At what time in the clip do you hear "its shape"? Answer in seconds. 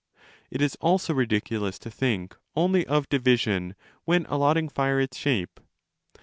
4.99-5.59